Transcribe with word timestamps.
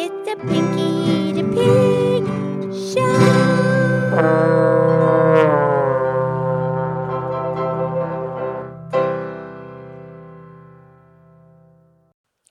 It's 0.00 0.14
the 0.30 0.36
Pinky 0.46 1.32
the 1.32 1.42
Pig 1.42 2.22
Show. 2.70 3.02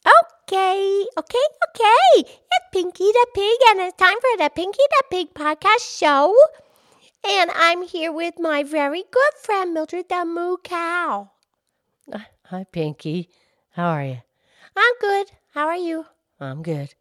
Okay, 0.03 1.05
okay, 1.17 1.47
okay. 1.69 2.11
It's 2.19 2.67
Pinky 2.73 3.05
the 3.05 3.27
Pig, 3.33 3.59
and 3.69 3.79
it's 3.79 3.95
time 3.95 4.19
for 4.19 4.43
the 4.43 4.49
Pinky 4.53 4.83
the 4.89 5.03
Pig 5.09 5.33
podcast 5.33 5.97
show. 5.97 6.35
And 7.25 7.49
I'm 7.55 7.83
here 7.83 8.11
with 8.11 8.33
my 8.39 8.63
very 8.63 9.05
good 9.09 9.33
friend 9.41 9.73
Mildred 9.73 10.09
the 10.09 10.25
Moo 10.25 10.57
Cow. 10.65 11.31
Hi, 12.47 12.65
Pinky. 12.69 13.29
How 13.71 13.87
are 13.87 14.03
you? 14.03 14.17
I'm 14.75 14.93
good. 14.99 15.31
How 15.53 15.67
are 15.67 15.77
you? 15.77 16.07
I'm 16.41 16.61
good. 16.61 16.93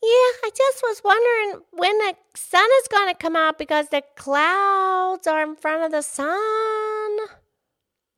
Yeah, 0.00 0.08
I 0.44 0.50
just 0.56 0.82
was 0.82 1.02
wondering 1.04 1.64
when 1.72 1.98
the 1.98 2.14
sun 2.34 2.68
is 2.80 2.88
going 2.88 3.12
to 3.12 3.18
come 3.18 3.34
out 3.34 3.58
because 3.58 3.88
the 3.88 4.02
clouds 4.16 5.26
are 5.26 5.42
in 5.42 5.56
front 5.56 5.82
of 5.82 5.90
the 5.90 6.02
sun. 6.02 7.18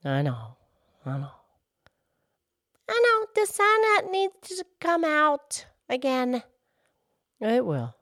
I 0.04 0.22
know. 0.22 0.56
I 1.06 1.18
know. 1.18 1.30
I 2.88 3.02
know 3.04 3.26
the 3.34 3.46
sun 3.46 4.12
needs 4.12 4.34
to 4.48 4.64
come 4.80 5.04
out 5.04 5.64
again. 5.88 6.42
It 7.40 7.64
will. 7.64 7.94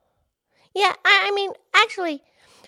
Yeah, 0.75 0.93
I, 1.05 1.27
I 1.27 1.31
mean, 1.31 1.51
actually, 1.73 2.21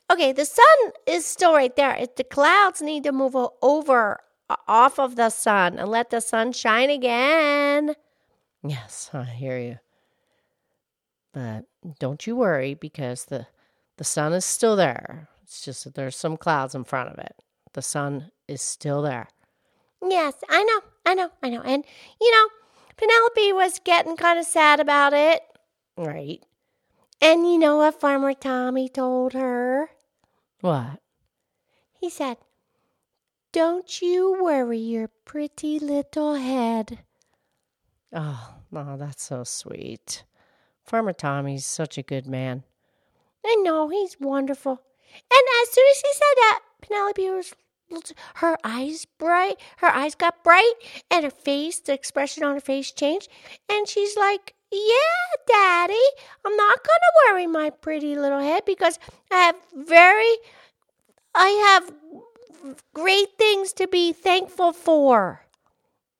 okay, 0.09 0.31
the 0.31 0.45
sun 0.45 0.65
is 1.05 1.25
still 1.25 1.53
right 1.53 1.75
there. 1.75 1.95
It, 1.95 2.15
the 2.15 2.23
clouds 2.23 2.81
need 2.81 3.03
to 3.03 3.11
move 3.11 3.35
over 3.61 4.19
uh, 4.49 4.55
off 4.67 4.99
of 4.99 5.15
the 5.17 5.29
sun 5.29 5.77
and 5.77 5.89
let 5.89 6.09
the 6.09 6.21
sun 6.21 6.53
shine 6.53 6.89
again. 6.89 7.95
Yes, 8.63 9.09
I 9.13 9.23
hear 9.23 9.57
you. 9.57 9.79
But 11.33 11.65
don't 11.99 12.27
you 12.27 12.35
worry 12.35 12.73
because 12.73 13.25
the 13.25 13.47
the 13.97 14.03
sun 14.03 14.33
is 14.33 14.45
still 14.45 14.75
there. 14.75 15.27
It's 15.43 15.61
just 15.61 15.83
that 15.83 15.95
there's 15.95 16.15
some 16.15 16.37
clouds 16.37 16.73
in 16.73 16.83
front 16.83 17.09
of 17.09 17.19
it. 17.19 17.35
The 17.73 17.81
sun 17.81 18.31
is 18.47 18.61
still 18.61 19.01
there. 19.01 19.27
Yes, 20.03 20.33
I 20.49 20.63
know, 20.63 20.81
I 21.05 21.13
know, 21.13 21.29
I 21.43 21.49
know. 21.49 21.61
And, 21.61 21.85
you 22.19 22.31
know, 22.31 22.47
Penelope 22.97 23.53
was 23.53 23.79
getting 23.83 24.17
kind 24.17 24.39
of 24.39 24.45
sad 24.45 24.79
about 24.79 25.13
it. 25.13 25.41
Right. 25.97 26.43
And 27.21 27.45
you 27.45 27.59
know 27.59 27.77
what 27.77 27.99
Farmer 27.99 28.33
Tommy 28.33 28.89
told 28.89 29.33
her? 29.33 29.89
What? 30.61 30.99
He 31.99 32.09
said, 32.09 32.37
Don't 33.51 34.01
you 34.01 34.41
worry 34.41 34.79
your 34.79 35.09
pretty 35.25 35.77
little 35.77 36.35
head. 36.35 36.99
Oh, 38.13 38.55
no, 38.71 38.97
that's 38.97 39.23
so 39.23 39.43
sweet. 39.43 40.23
Farmer 40.83 41.13
Tommy's 41.13 41.65
such 41.65 41.97
a 41.97 42.03
good 42.03 42.27
man. 42.27 42.63
I 43.45 43.55
know, 43.61 43.89
he's 43.89 44.19
wonderful. 44.19 44.81
And 45.13 45.43
as 45.61 45.69
soon 45.69 45.85
as 45.89 46.01
he 46.01 46.13
said 46.13 46.35
that, 46.37 46.59
Penelope 46.81 47.29
was 47.29 47.53
her 48.35 48.57
eyes 48.63 49.05
bright, 49.17 49.59
her 49.77 49.89
eyes 49.89 50.15
got 50.15 50.43
bright, 50.43 50.73
and 51.09 51.25
her 51.25 51.31
face, 51.31 51.79
the 51.79 51.93
expression 51.93 52.43
on 52.43 52.53
her 52.53 52.61
face 52.61 52.91
changed. 52.91 53.29
And 53.69 53.87
she's 53.87 54.15
like, 54.15 54.53
Yeah, 54.71 55.37
Daddy, 55.47 55.93
I'm 56.45 56.55
not 56.55 56.79
gonna 56.83 57.33
worry 57.33 57.47
my 57.47 57.69
pretty 57.69 58.15
little 58.15 58.39
head 58.39 58.63
because 58.65 58.97
I 59.31 59.37
have 59.37 59.55
very, 59.75 60.37
I 61.35 61.49
have 61.49 61.93
great 62.93 63.37
things 63.37 63.73
to 63.73 63.87
be 63.87 64.13
thankful 64.13 64.71
for. 64.71 65.45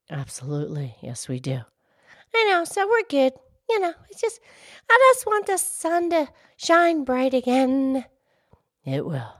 Absolutely. 0.09 0.95
Yes, 1.01 1.29
we 1.29 1.39
do. 1.39 1.59
I 2.35 2.45
know, 2.49 2.65
so 2.65 2.87
we're 2.87 3.03
good. 3.09 3.33
You 3.71 3.79
know, 3.79 3.93
it's 4.09 4.19
just, 4.19 4.41
I 4.89 5.13
just 5.13 5.25
want 5.25 5.47
the 5.47 5.57
sun 5.57 6.09
to 6.09 6.27
shine 6.57 7.05
bright 7.05 7.33
again. 7.33 8.03
It 8.83 9.05
will. 9.05 9.33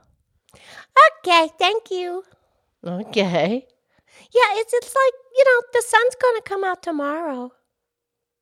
Okay, 0.54 1.50
thank 1.58 1.90
you. 1.90 2.24
Okay. 2.82 3.66
Yeah, 4.34 4.50
it's 4.52 4.72
it's 4.72 4.94
like, 4.94 5.12
you 5.36 5.44
know, 5.44 5.62
the 5.74 5.82
sun's 5.82 6.14
going 6.14 6.36
to 6.36 6.42
come 6.48 6.64
out 6.64 6.82
tomorrow. 6.82 7.52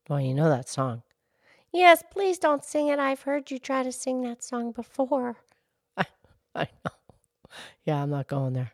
Well, 0.09 0.21
you 0.21 0.33
know 0.33 0.49
that 0.49 0.69
song. 0.69 1.03
Yes, 1.73 2.05
please 2.13 2.39
don't 2.39 2.65
sing 2.65 2.87
it. 2.87 3.01
I've 3.01 3.23
heard 3.23 3.51
you 3.51 3.59
try 3.59 3.83
to 3.83 3.91
sing 3.91 4.23
that 4.23 4.45
song 4.45 4.71
before. 4.71 5.39
I 5.97 6.69
know. 6.85 6.93
Yeah, 7.85 8.03
I'm 8.03 8.11
not 8.11 8.29
going 8.29 8.53
there. 8.53 8.73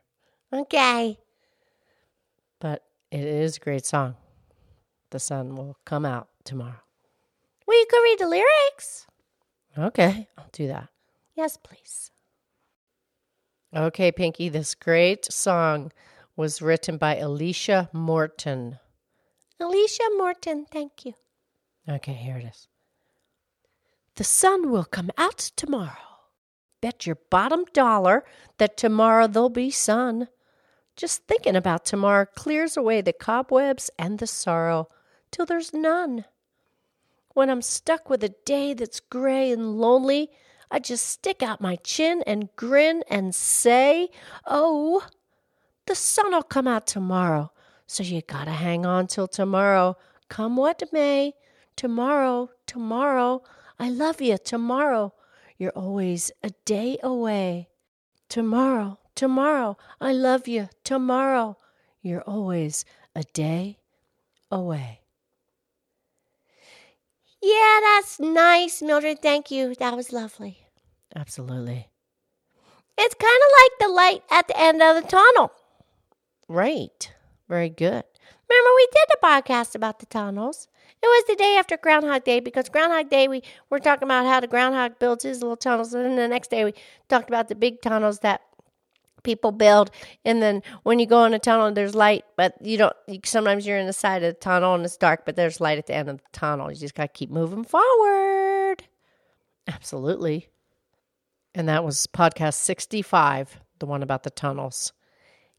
Okay. 0.53 1.19
But 2.61 2.85
it 3.11 3.21
is 3.21 3.57
a 3.57 3.61
great 3.61 3.87
song. 3.87 4.17
The 5.11 5.19
sun 5.19 5.57
will 5.57 5.77
come 5.87 6.05
out 6.05 6.29
tomorrow. 6.45 6.86
Well, 7.67 7.79
you 7.79 7.87
could 7.91 8.03
read 8.03 8.19
the 8.19 8.29
lyrics. 8.29 9.07
Okay, 9.79 10.29
I'll 10.39 10.49
do 10.53 10.69
that. 10.69 10.89
Yes, 11.35 11.57
please. 11.57 12.11
Okay, 13.75 14.11
Pinky, 14.13 14.49
this 14.49 14.75
great 14.75 15.31
song 15.31 15.93
was 16.37 16.63
written 16.63 16.97
by 16.97 17.17
Alicia 17.17 17.91
Morton. 17.93 18.79
Alicia 19.61 20.09
Morton, 20.17 20.67
thank 20.71 21.05
you. 21.05 21.15
Okay, 21.89 22.13
here 22.15 22.37
it 22.37 22.45
is. 22.45 22.69
The 24.17 24.25
sun 24.25 24.71
will 24.71 24.85
come 24.85 25.11
out 25.19 25.39
tomorrow. 25.57 25.93
Bet 26.81 27.07
your 27.07 27.19
bottom 27.31 27.65
dollar 27.73 28.25
that 28.59 28.77
tomorrow 28.77 29.27
there'll 29.27 29.51
be 29.51 29.71
sun. 29.71 30.29
Just 30.95 31.27
thinking 31.27 31.57
about 31.57 31.85
tomorrow 31.85 32.27
clears 32.35 32.77
away 32.77 33.01
the 33.01 33.13
cobwebs 33.13 33.91
and 33.99 34.19
the 34.19 34.27
sorrow 34.27 34.89
till 35.31 35.45
there's 35.45 35.75
none. 35.75 36.25
When 37.37 37.51
I'm 37.51 37.61
stuck 37.61 38.09
with 38.09 38.25
a 38.25 38.31
day 38.47 38.73
that's 38.73 38.99
gray 38.99 39.51
and 39.51 39.79
lonely, 39.79 40.31
I 40.71 40.79
just 40.79 41.07
stick 41.07 41.43
out 41.43 41.61
my 41.61 41.77
chin 41.77 42.23
and 42.27 42.49
grin 42.57 43.05
and 43.11 43.35
say, 43.35 44.09
Oh, 44.47 45.07
the 45.87 45.95
sun'll 45.95 46.43
come 46.43 46.67
out 46.67 46.87
tomorrow, 46.87 47.53
so 47.87 48.03
you 48.03 48.23
gotta 48.23 48.53
hang 48.53 48.87
on 48.87 49.07
till 49.07 49.29
tomorrow, 49.29 49.99
come 50.31 50.57
what 50.57 50.83
may. 50.95 51.35
Tomorrow, 51.77 52.49
tomorrow, 52.67 53.43
I 53.79 53.91
love 53.91 54.23
you 54.23 54.39
tomorrow. 54.39 55.13
You're 55.59 55.77
always 55.77 56.33
a 56.43 56.53
day 56.65 56.97
away. 57.03 57.69
Tomorrow, 58.31 58.99
tomorrow, 59.15 59.77
I 60.01 60.13
love 60.13 60.49
you 60.49 60.71
tomorrow. 60.85 61.59
You're 62.01 62.23
always 62.23 62.87
a 63.15 63.25
day 63.25 63.77
away. 64.51 65.03
Yeah, 67.43 67.81
that's 67.83 68.19
nice, 68.19 68.83
Mildred. 68.83 69.21
Thank 69.23 69.51
you. 69.51 69.75
That 69.75 69.97
was 69.97 70.13
lovely. 70.13 70.67
Absolutely. 71.15 71.89
It's 72.99 73.15
kind 73.15 73.41
of 73.43 73.51
like 73.63 73.79
the 73.79 73.95
light 73.95 74.23
at 74.31 74.49
the 74.49 74.59
end 74.59 74.83
of 74.83 75.03
the 75.03 75.09
tunnel. 75.09 75.53
Right. 76.49 77.13
Very 77.49 77.69
good. 77.69 78.05
Remember, 78.49 78.71
we 78.77 78.89
did 78.93 79.17
a 79.17 79.27
podcast 79.27 79.75
about 79.75 79.99
the 79.99 80.07
tunnels. 80.07 80.69
It 81.03 81.07
was 81.07 81.25
the 81.29 81.37
day 81.37 81.57
after 81.57 81.77
Groundhog 81.77 82.25
Day 82.25 82.41
because 82.41 82.69
Groundhog 82.69 83.11
Day 83.11 83.29
we 83.29 83.43
were 83.71 83.79
talking 83.79 84.07
about 84.07 84.25
how 84.25 84.41
the 84.41 84.47
groundhog 84.47 84.99
builds 84.99 85.25
his 85.25 85.43
little 85.43 85.57
tunnels, 85.57 85.93
and 85.93 86.05
then 86.05 86.17
the 86.17 86.29
next 86.29 86.51
day 86.51 86.65
we 86.65 86.75
talked 87.09 87.29
about 87.29 87.49
the 87.49 87.55
big 87.55 87.83
tunnels 87.83 88.21
that 88.21 88.41
people 89.27 89.53
build. 89.53 89.91
And 90.25 90.41
then 90.41 90.63
when 90.85 90.99
you 90.99 91.05
go 91.05 91.25
in 91.25 91.35
a 91.35 91.39
tunnel, 91.39 91.71
there's 91.73 91.95
light, 91.95 92.25
but 92.37 92.55
you 92.63 92.79
don't. 92.79 92.97
You, 93.07 93.21
sometimes 93.25 93.67
you're 93.67 93.77
in 93.77 93.87
the 93.87 93.93
side 93.93 94.23
of 94.23 94.35
the 94.35 94.41
tunnel 94.41 94.75
and 94.75 94.85
it's 94.85 94.97
dark, 94.97 95.27
but 95.27 95.37
there's 95.37 95.61
light 95.61 95.77
at 95.77 95.87
the 95.87 95.95
end 95.95 96.09
of 96.09 96.17
the 96.17 96.23
tunnel. 96.33 96.71
You 96.71 96.79
just 96.79 96.95
got 96.95 97.13
to 97.13 97.19
keep 97.19 97.31
moving 97.31 97.65
forward. 97.65 98.85
Absolutely. 99.69 100.49
And 101.55 101.69
that 101.69 101.85
was 101.85 102.07
podcast 102.07 102.55
65, 102.55 103.61
the 103.79 103.87
one 103.87 104.03
about 104.03 104.23
the 104.23 104.31
tunnels. 104.31 104.93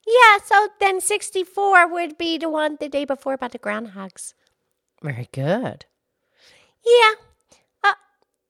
Yeah, 0.07 0.37
so 0.43 0.69
then 0.79 1.01
64 1.01 1.91
would 1.91 2.17
be 2.17 2.37
the 2.37 2.49
one 2.49 2.77
the 2.79 2.87
day 2.87 3.03
before 3.03 3.33
about 3.33 3.51
the 3.51 3.59
groundhogs. 3.59 4.33
Very 5.03 5.27
good. 5.33 5.85
Yeah. 6.85 7.13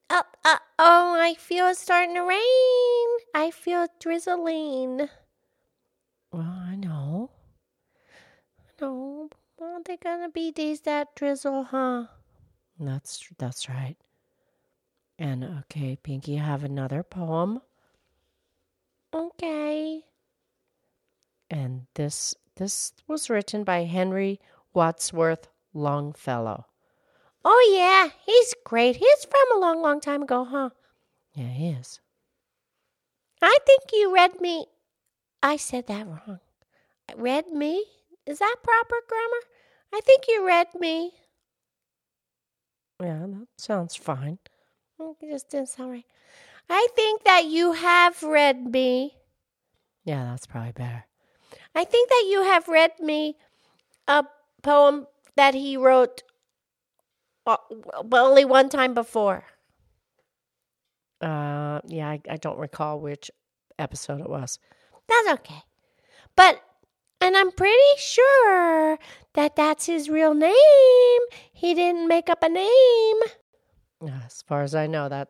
Uh, 0.09 0.23
uh, 0.45 0.57
oh, 0.79 1.19
I 1.19 1.35
feel 1.35 1.67
it's 1.67 1.81
starting 1.81 2.15
to 2.15 2.21
rain. 2.21 3.07
I 3.35 3.51
feel 3.51 3.83
it 3.83 3.91
drizzling. 3.99 5.09
Well, 6.31 6.43
I 6.43 6.75
know. 6.75 7.31
No, 8.79 9.29
aren't 9.59 9.85
there 9.85 9.97
gonna 9.97 10.29
be 10.29 10.51
days 10.51 10.81
that 10.81 11.15
drizzle, 11.15 11.63
huh? 11.63 12.05
That's 12.79 13.27
that's 13.37 13.67
right. 13.67 13.97
And 15.19 15.43
okay, 15.43 15.97
Pinky, 16.01 16.35
have 16.35 16.63
another 16.63 17.01
poem. 17.03 17.61
Okay. 19.13 20.03
And 21.49 21.87
this 21.95 22.35
this 22.55 22.93
was 23.07 23.29
written 23.29 23.63
by 23.63 23.83
Henry 23.85 24.39
Wadsworth 24.73 25.47
Longfellow. 25.73 26.66
Oh, 27.49 27.71
yeah, 27.73 28.09
he's 28.25 28.53
great. 28.65 28.97
He's 28.97 29.23
from 29.23 29.57
a 29.57 29.59
long, 29.61 29.81
long 29.81 30.01
time 30.01 30.23
ago, 30.23 30.43
huh? 30.43 30.71
Yeah, 31.33 31.47
he 31.47 31.69
is. 31.69 32.01
I 33.41 33.57
think 33.65 33.83
you 33.93 34.13
read 34.13 34.41
me. 34.41 34.65
I 35.41 35.55
said 35.55 35.87
that 35.87 36.07
wrong. 36.07 36.39
Read 37.15 37.47
me? 37.47 37.85
Is 38.25 38.39
that 38.39 38.55
proper 38.61 38.97
grammar? 39.07 39.43
I 39.93 40.01
think 40.01 40.25
you 40.27 40.45
read 40.45 40.67
me. 40.77 41.13
Yeah, 43.01 43.25
that 43.27 43.47
sounds 43.57 43.95
fine. 43.95 44.39
Mm, 44.99 45.15
It 45.21 45.31
just 45.31 45.49
didn't 45.49 45.69
sound 45.69 45.91
right. 45.91 46.05
I 46.69 46.87
think 46.95 47.23
that 47.23 47.45
you 47.45 47.71
have 47.71 48.21
read 48.23 48.65
me. 48.65 49.15
Yeah, 50.03 50.25
that's 50.25 50.47
probably 50.47 50.73
better. 50.73 51.05
I 51.73 51.85
think 51.85 52.09
that 52.09 52.27
you 52.29 52.43
have 52.43 52.67
read 52.67 52.99
me 52.99 53.37
a 54.07 54.25
poem 54.63 55.07
that 55.37 55.53
he 55.53 55.77
wrote 55.77 56.23
well, 57.47 58.27
only 58.27 58.45
one 58.45 58.69
time 58.69 58.93
before. 58.93 59.45
Uh, 61.21 61.79
yeah, 61.87 62.09
I, 62.09 62.21
I 62.29 62.37
don't 62.37 62.59
recall 62.59 62.99
which 62.99 63.31
episode 63.79 64.21
it 64.21 64.29
was. 64.29 64.59
That's 65.07 65.39
okay. 65.39 65.63
But, 66.35 66.61
and 67.21 67.35
I'm 67.35 67.51
pretty 67.51 67.73
sure 67.97 68.99
that 69.33 69.55
that's 69.55 69.85
his 69.85 70.09
real 70.09 70.33
name. 70.33 71.21
He 71.51 71.73
didn't 71.73 72.07
make 72.07 72.29
up 72.29 72.43
a 72.43 72.49
name. 72.49 73.15
As 74.25 74.43
far 74.43 74.61
as 74.61 74.75
I 74.75 74.85
know, 74.85 75.09
that 75.09 75.29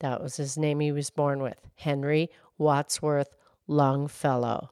that 0.00 0.22
was 0.22 0.36
his 0.36 0.56
name 0.56 0.80
he 0.80 0.92
was 0.92 1.10
born 1.10 1.42
with. 1.42 1.58
Henry 1.74 2.30
Wadsworth 2.56 3.34
Longfellow. 3.66 4.70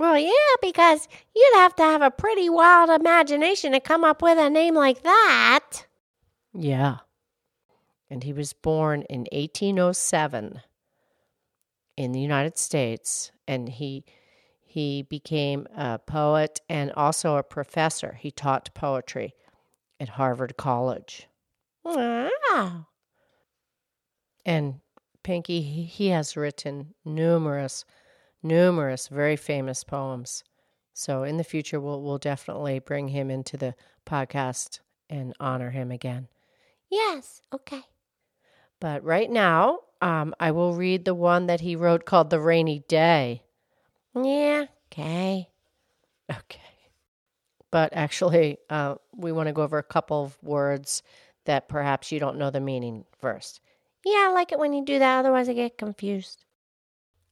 Well, 0.00 0.18
yeah, 0.18 0.56
because 0.62 1.06
you'd 1.36 1.56
have 1.56 1.76
to 1.76 1.82
have 1.82 2.00
a 2.00 2.10
pretty 2.10 2.48
wild 2.48 2.88
imagination 2.88 3.72
to 3.72 3.80
come 3.80 4.02
up 4.02 4.22
with 4.22 4.38
a 4.38 4.48
name 4.48 4.74
like 4.74 5.02
that. 5.02 5.84
Yeah. 6.54 7.00
And 8.08 8.24
he 8.24 8.32
was 8.32 8.54
born 8.54 9.02
in 9.10 9.26
1807 9.30 10.62
in 11.98 12.12
the 12.12 12.18
United 12.18 12.56
States 12.56 13.30
and 13.46 13.68
he 13.68 14.06
he 14.64 15.02
became 15.02 15.66
a 15.76 15.98
poet 15.98 16.62
and 16.66 16.92
also 16.92 17.36
a 17.36 17.42
professor. 17.42 18.16
He 18.18 18.30
taught 18.30 18.72
poetry 18.72 19.34
at 20.00 20.08
Harvard 20.08 20.56
College. 20.56 21.28
Wow. 21.84 22.86
And 24.46 24.80
Pinky, 25.22 25.60
he, 25.60 25.82
he 25.82 26.08
has 26.08 26.38
written 26.38 26.94
numerous, 27.04 27.84
numerous 28.42 29.08
very 29.08 29.36
famous 29.36 29.84
poems. 29.84 30.44
So 30.92 31.22
in 31.22 31.36
the 31.36 31.44
future, 31.44 31.80
we'll 31.80 32.02
we'll 32.02 32.18
definitely 32.18 32.78
bring 32.78 33.08
him 33.08 33.30
into 33.30 33.56
the 33.56 33.74
podcast 34.06 34.80
and 35.08 35.34
honor 35.40 35.70
him 35.70 35.90
again. 35.90 36.28
Yes, 36.90 37.42
okay. 37.52 37.82
But 38.80 39.04
right 39.04 39.30
now, 39.30 39.80
um, 40.00 40.34
I 40.40 40.50
will 40.50 40.74
read 40.74 41.04
the 41.04 41.14
one 41.14 41.46
that 41.46 41.60
he 41.60 41.76
wrote 41.76 42.04
called 42.04 42.30
"The 42.30 42.40
Rainy 42.40 42.84
Day." 42.88 43.42
Yeah, 44.14 44.66
okay. 44.88 45.48
Okay. 46.30 46.60
But 47.70 47.92
actually, 47.92 48.58
uh, 48.68 48.96
we 49.14 49.32
want 49.32 49.46
to 49.46 49.52
go 49.52 49.62
over 49.62 49.78
a 49.78 49.82
couple 49.82 50.24
of 50.24 50.42
words 50.42 51.02
that 51.44 51.68
perhaps 51.68 52.10
you 52.10 52.18
don't 52.18 52.38
know 52.38 52.50
the 52.50 52.60
meaning 52.60 53.04
first. 53.18 53.60
Yeah, 54.04 54.28
I 54.28 54.32
like 54.32 54.50
it 54.52 54.58
when 54.58 54.72
you 54.72 54.84
do 54.84 54.98
that, 54.98 55.18
otherwise 55.18 55.48
I 55.48 55.52
get 55.52 55.78
confused. 55.78 56.44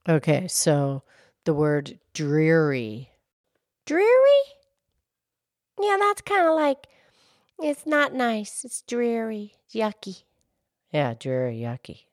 Okay, 0.08 0.49
so 0.49 1.02
the 1.44 1.52
word 1.52 1.99
dreary. 2.14 3.10
Dreary? 3.84 4.43
Yeah, 5.81 5.96
that's 6.00 6.22
kind 6.22 6.49
of 6.49 6.55
like 6.55 6.87
it's 7.60 7.87
not 7.87 8.14
nice. 8.14 8.64
It's 8.64 8.82
dreary, 8.82 9.55
yucky. 9.75 10.22
Yeah, 10.93 11.14
dreary, 11.19 11.58
yucky. 11.58 12.05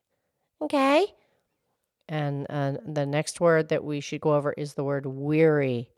Okay. 0.62 1.07
And 2.09 2.45
uh, 2.50 2.74
the 2.86 3.06
next 3.06 3.39
word 3.39 3.69
that 3.69 3.83
we 3.83 4.00
should 4.01 4.21
go 4.21 4.36
over 4.36 4.53
is 4.53 4.74
the 4.74 4.83
word 4.83 5.06
weary. 5.06 5.89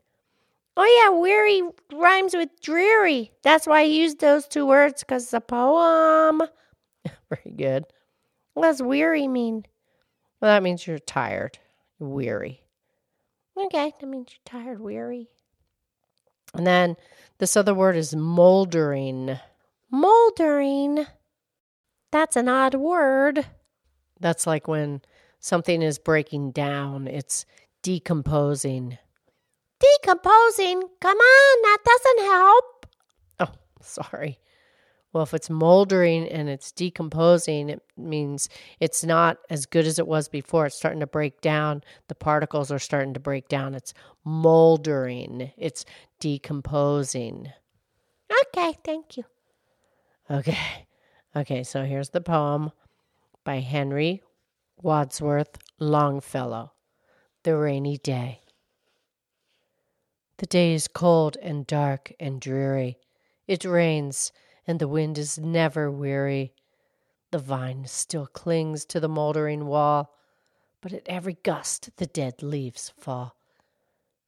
Oh 0.76 1.02
yeah, 1.02 1.18
weary 1.18 1.62
rhymes 1.92 2.34
with 2.34 2.60
dreary. 2.62 3.32
That's 3.42 3.66
why 3.66 3.80
I 3.80 3.84
used 3.84 4.20
those 4.20 4.46
two 4.46 4.64
words 4.64 5.00
because 5.00 5.24
it's 5.24 5.32
a 5.32 5.40
poem. 5.40 6.42
Very 7.28 7.54
good. 7.56 7.84
What 8.54 8.64
does 8.64 8.80
weary 8.80 9.26
mean? 9.26 9.64
Well, 10.40 10.52
that 10.52 10.62
means 10.62 10.86
you're 10.86 11.00
tired, 11.00 11.58
weary. 11.98 12.62
Okay, 13.56 13.92
that 13.98 14.06
means 14.06 14.28
you're 14.30 14.60
tired, 14.62 14.80
weary. 14.80 15.28
And 16.54 16.66
then 16.66 16.96
this 17.38 17.56
other 17.56 17.74
word 17.74 17.96
is 17.96 18.14
moldering. 18.14 19.38
Moldering. 19.90 21.06
That's 22.10 22.36
an 22.36 22.48
odd 22.48 22.74
word. 22.74 23.46
That's 24.20 24.46
like 24.46 24.66
when 24.68 25.02
something 25.40 25.82
is 25.82 25.98
breaking 25.98 26.52
down, 26.52 27.06
it's 27.06 27.44
decomposing. 27.82 28.98
Decomposing. 29.80 30.82
Come 31.00 31.18
on, 31.18 31.62
that 31.62 31.78
doesn't 31.84 32.26
help. 32.26 32.86
Oh, 33.40 33.52
sorry. 33.80 34.38
Well, 35.12 35.22
if 35.22 35.32
it's 35.32 35.48
moldering 35.48 36.28
and 36.28 36.48
it's 36.48 36.70
decomposing, 36.70 37.70
it 37.70 37.82
means 37.96 38.48
it's 38.78 39.04
not 39.04 39.38
as 39.48 39.64
good 39.64 39.86
as 39.86 39.98
it 39.98 40.06
was 40.06 40.28
before. 40.28 40.66
It's 40.66 40.76
starting 40.76 41.00
to 41.00 41.06
break 41.06 41.40
down. 41.40 41.82
The 42.08 42.14
particles 42.14 42.70
are 42.70 42.78
starting 42.78 43.14
to 43.14 43.20
break 43.20 43.48
down. 43.48 43.74
It's 43.74 43.94
moldering, 44.24 45.50
it's 45.56 45.84
decomposing. 46.20 47.50
Okay, 48.30 48.74
thank 48.84 49.16
you. 49.16 49.24
Okay. 50.30 50.86
Okay, 51.34 51.62
so 51.62 51.84
here's 51.84 52.10
the 52.10 52.20
poem 52.20 52.72
by 53.44 53.60
Henry 53.60 54.22
Wadsworth 54.82 55.58
Longfellow 55.78 56.72
The 57.44 57.56
Rainy 57.56 57.96
Day. 57.96 58.42
The 60.38 60.46
day 60.46 60.74
is 60.74 60.86
cold 60.86 61.36
and 61.42 61.66
dark 61.66 62.12
and 62.20 62.40
dreary. 62.40 62.98
It 63.46 63.64
rains, 63.64 64.32
and 64.68 64.78
the 64.78 64.86
wind 64.86 65.16
is 65.16 65.38
never 65.38 65.90
weary. 65.90 66.52
The 67.30 67.38
vine 67.38 67.86
still 67.86 68.26
clings 68.26 68.84
to 68.84 69.00
the 69.00 69.08
moldering 69.08 69.64
wall, 69.64 70.14
but 70.82 70.92
at 70.92 71.08
every 71.08 71.38
gust 71.42 71.96
the 71.96 72.06
dead 72.06 72.42
leaves 72.42 72.92
fall. 72.98 73.34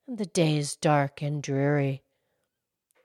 And 0.08 0.16
the 0.16 0.24
day 0.26 0.56
is 0.56 0.76
dark 0.76 1.20
and 1.20 1.42
dreary. 1.42 2.02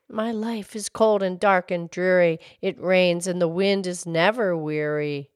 My 0.10 0.32
life 0.32 0.76
is 0.78 0.88
cold 0.88 1.22
and 1.22 1.38
dark 1.38 1.72
and 1.72 1.90
dreary. 1.90 2.40
It 2.62 2.80
rains, 2.80 3.28
and 3.28 3.42
the 3.42 3.50
wind 3.50 3.86
is 3.86 4.06
never 4.06 4.56
weary. 4.56 5.30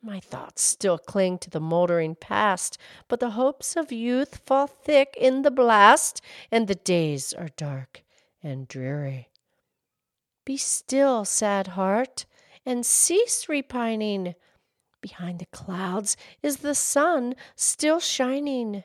My 0.00 0.20
thoughts 0.20 0.62
still 0.62 0.98
cling 0.98 1.38
to 1.38 1.50
the 1.50 1.60
moldering 1.60 2.14
past, 2.14 2.78
but 3.08 3.18
the 3.18 3.30
hopes 3.30 3.76
of 3.76 3.90
youth 3.90 4.40
fall 4.44 4.68
thick 4.68 5.16
in 5.18 5.42
the 5.42 5.50
blast, 5.50 6.20
and 6.50 6.68
the 6.68 6.74
days 6.76 7.32
are 7.32 7.48
dark 7.56 8.04
and 8.42 8.68
dreary. 8.68 9.31
Be 10.44 10.56
still, 10.56 11.24
sad 11.24 11.68
heart, 11.68 12.26
and 12.66 12.84
cease 12.84 13.48
repining. 13.48 14.34
Behind 15.00 15.38
the 15.38 15.46
clouds 15.46 16.16
is 16.42 16.58
the 16.58 16.74
sun 16.74 17.34
still 17.56 18.00
shining. 18.00 18.84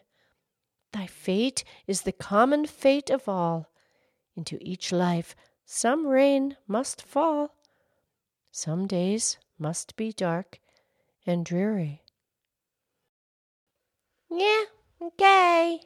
Thy 0.93 1.07
fate 1.07 1.63
is 1.85 2.01
the 2.01 2.11
common 2.11 2.65
fate 2.65 3.09
of 3.09 3.27
all. 3.27 3.69
Into 4.35 4.57
each 4.61 4.91
life 4.91 5.35
some 5.65 6.07
rain 6.07 6.55
must 6.67 7.01
fall. 7.01 7.55
Some 8.51 8.87
days 8.87 9.37
must 9.59 9.95
be 9.95 10.13
dark 10.13 10.59
and 11.25 11.45
dreary. 11.45 12.03
Yeah, 14.29 14.63
okay. 15.01 15.81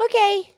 Okay, 0.00 0.54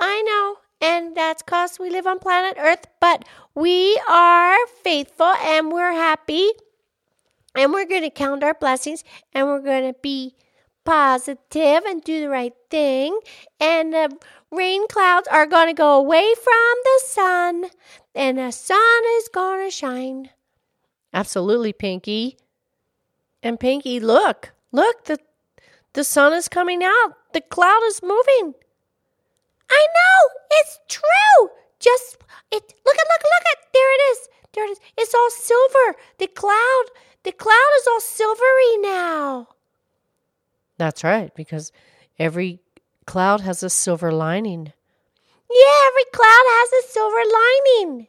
I 0.00 0.22
know. 0.22 0.67
And 0.80 1.16
that's 1.16 1.42
because 1.42 1.78
we 1.78 1.90
live 1.90 2.06
on 2.06 2.18
planet 2.18 2.56
Earth, 2.58 2.86
but 3.00 3.24
we 3.54 4.00
are 4.08 4.56
faithful 4.82 5.26
and 5.26 5.72
we're 5.72 5.92
happy. 5.92 6.50
And 7.54 7.72
we're 7.72 7.86
going 7.86 8.02
to 8.02 8.10
count 8.10 8.44
our 8.44 8.54
blessings 8.54 9.02
and 9.32 9.46
we're 9.46 9.60
going 9.60 9.92
to 9.92 9.98
be 10.00 10.36
positive 10.84 11.82
and 11.84 12.02
do 12.02 12.20
the 12.20 12.28
right 12.28 12.54
thing. 12.70 13.18
And 13.60 13.92
the 13.92 14.16
rain 14.50 14.86
clouds 14.88 15.28
are 15.28 15.46
going 15.46 15.68
to 15.68 15.74
go 15.74 15.98
away 15.98 16.32
from 16.34 16.74
the 16.84 17.00
sun, 17.04 17.66
and 18.14 18.38
the 18.38 18.50
sun 18.50 19.02
is 19.18 19.28
going 19.28 19.66
to 19.66 19.70
shine. 19.70 20.30
Absolutely, 21.12 21.72
Pinky. 21.72 22.38
And 23.42 23.60
Pinky, 23.60 24.00
look, 24.00 24.52
look, 24.72 25.04
the 25.04 25.18
the 25.92 26.04
sun 26.04 26.32
is 26.32 26.48
coming 26.48 26.82
out. 26.82 27.14
The 27.32 27.40
cloud 27.40 27.80
is 27.86 28.00
moving. 28.02 28.54
I 29.70 29.86
know 29.94 30.40
it's 30.52 30.78
true. 30.88 31.50
Just 31.80 32.16
it. 32.50 32.74
Look 32.86 32.96
at 32.96 33.06
look 33.08 33.22
look 33.22 33.46
at 33.52 33.72
there 33.72 33.94
it 33.94 34.02
is. 34.12 34.28
There 34.52 34.64
it 34.66 34.70
is. 34.72 34.80
It's 34.96 35.14
all 35.14 35.30
silver. 35.30 35.98
The 36.18 36.26
cloud. 36.26 36.84
The 37.24 37.32
cloud 37.32 37.70
is 37.78 37.86
all 37.86 38.00
silvery 38.00 38.76
now. 38.80 39.48
That's 40.78 41.02
right, 41.02 41.34
because 41.34 41.72
every 42.18 42.60
cloud 43.04 43.40
has 43.40 43.62
a 43.62 43.70
silver 43.70 44.12
lining. 44.12 44.72
Yeah, 45.50 45.86
every 45.88 46.04
cloud 46.12 46.44
has 46.46 46.72
a 46.72 46.88
silver 46.88 47.22
lining. 47.76 48.06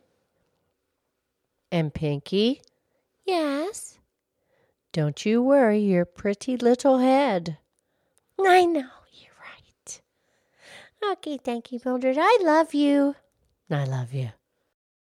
And 1.72 1.94
Pinky, 1.94 2.62
Yes, 3.25 4.00
don't 4.92 5.25
you 5.25 5.42
worry 5.44 5.80
your 5.80 6.06
pretty 6.06 6.58
little 6.58 6.98
head. 6.98 7.58
I 8.39 8.66
know. 8.66 8.89
Okay, 11.03 11.38
thank 11.38 11.72
you, 11.72 11.79
Mildred. 11.84 12.18
I 12.20 12.39
love 12.41 12.74
you. 12.74 13.15
I 13.72 13.84
love 13.86 14.13
you. 14.13 14.32